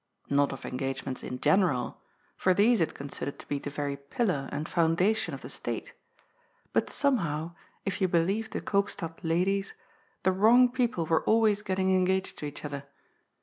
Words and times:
Not 0.31 0.51
of 0.51 0.65
engagements 0.65 1.21
in 1.21 1.39
general, 1.39 2.01
for 2.35 2.55
these 2.55 2.81
it 2.81 2.95
considered 2.95 3.37
to 3.37 3.47
be 3.47 3.59
the 3.59 3.69
very 3.69 3.95
pillar 3.95 4.49
and 4.51 4.65
fbundation 4.65 5.31
of 5.35 5.41
the 5.41 5.47
State, 5.49 5.93
but 6.73 6.89
somehow, 6.89 7.53
if 7.85 8.01
you 8.01 8.07
believed 8.07 8.53
the 8.53 8.61
Koopstad 8.61 9.19
ladies, 9.21 9.75
the 10.23 10.31
wrong 10.31 10.71
people 10.71 11.05
were 11.05 11.23
always 11.25 11.61
getting 11.61 11.95
engaged 11.95 12.39
to 12.39 12.47
each 12.47 12.65
other. 12.65 12.85